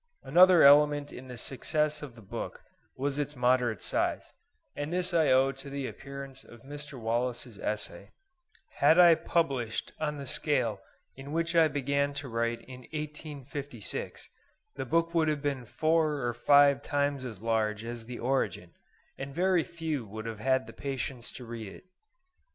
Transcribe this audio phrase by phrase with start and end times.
[0.23, 2.63] Another element in the success of the book
[2.95, 4.33] was its moderate size;
[4.75, 6.99] and this I owe to the appearance of Mr.
[6.99, 8.09] Wallace's essay;
[8.77, 10.79] had I published on the scale
[11.15, 14.27] in which I began to write in 1856,
[14.73, 18.73] the book would have been four or five times as large as the 'Origin,'
[19.19, 21.83] and very few would have had the patience to read it.